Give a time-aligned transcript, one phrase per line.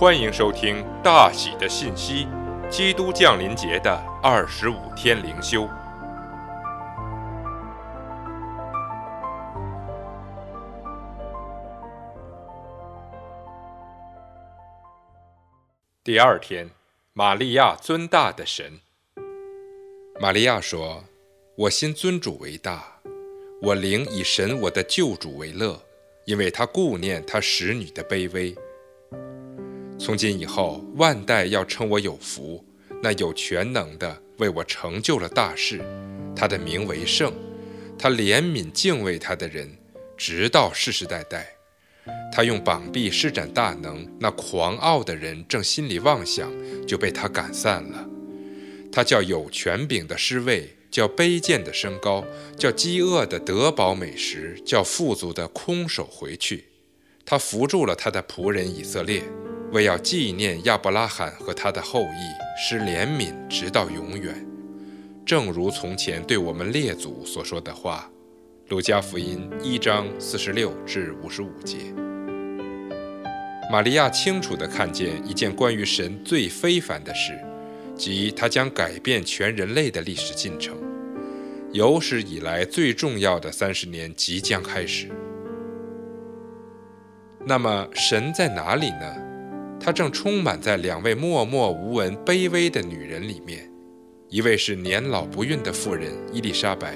[0.00, 2.24] 欢迎收听《大喜的信息》，
[2.68, 5.68] 基督降临节的二十五天灵修。
[16.04, 16.70] 第二天，
[17.12, 18.78] 玛利亚尊大的神。
[20.20, 21.02] 玛利亚说
[21.58, 23.00] ：“我心尊主为大，
[23.60, 25.82] 我灵以神我的救主为乐，
[26.24, 28.54] 因为他顾念他使女的卑微。”
[30.08, 32.64] 从今以后，万代要称我有福。
[33.02, 35.84] 那有全能的为我成就了大事，
[36.34, 37.30] 他的名为圣，
[37.98, 39.70] 他怜悯敬畏他的人，
[40.16, 41.46] 直到世世代代。
[42.32, 46.50] 他用膀臂施展大能，那狂傲的人正心里妄想，
[46.86, 48.08] 就被他赶散了。
[48.90, 52.24] 他叫有权柄的失位，叫卑贱的升高，
[52.56, 56.64] 叫饥饿的得饱美食，叫富足的空手回去。
[57.26, 59.22] 他扶住了他的仆人以色列。
[59.70, 64.46] 为要纪念亚伯拉罕和他的后裔，施怜悯直到永远，
[65.26, 68.10] 正如从前对我们列祖所说的话。
[68.68, 71.76] 路加福音一章四十六至五十五节。
[73.70, 77.38] 玛利亚清楚地看见一件关于神最非凡的事，
[77.94, 80.76] 即他将改变全人类的历史进程，
[81.72, 85.08] 有史以来最重要的三十年即将开始。
[87.46, 89.27] 那么，神在哪里呢？
[89.80, 93.70] 他正充满在两位默默无闻、卑微的女人里面，
[94.28, 96.94] 一位是年老不孕的妇人伊丽莎白，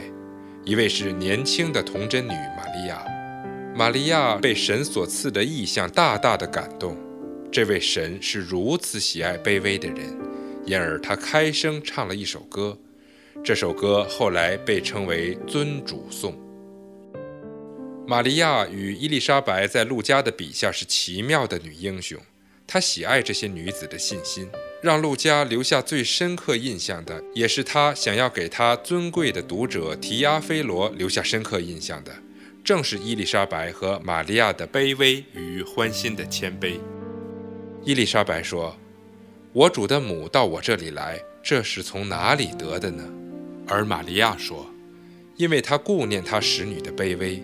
[0.65, 3.05] 一位是年轻的童贞女玛利亚。
[3.75, 6.97] 玛利亚被神所赐的异象大大的感动，
[7.51, 10.19] 这位神是如此喜爱卑微的人，
[10.67, 12.77] 因而他开声唱了一首歌，
[13.43, 16.33] 这首歌后来被称为《尊主颂》。
[18.07, 22.21] 玛利亚与伊丽莎白在路加的笔下是奇妙的女英雄。
[22.73, 24.49] 他喜爱这些女子的信心，
[24.81, 32.11] 让陆家留下最深刻印象的，也是他想要给他尊贵的读者提阿菲罗留下深刻印象的，
[32.65, 36.81] 正是伊丽莎白和玛利亚的卑微与欢欣的谦卑。
[37.85, 38.75] 伊丽莎白说
[39.53, 43.05] ：“我主的母到我这里来，这是从哪里得的呢？”
[43.69, 44.67] 而玛利亚说
[45.37, 47.43] ：“因为他顾念他使女的卑微。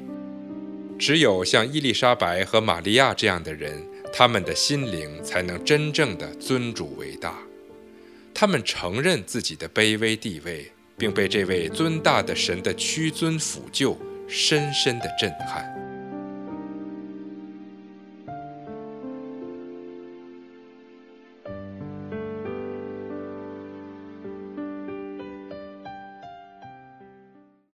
[0.98, 7.38] 只有像伊丽莎白和玛利亚这样的人。”他们的心灵才能真正的尊主为大，
[8.34, 15.77] 他们承认自己的卑微地位，并被这位尊大的神的屈尊辅救深深的震撼。